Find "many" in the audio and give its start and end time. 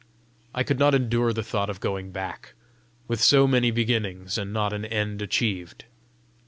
3.45-3.69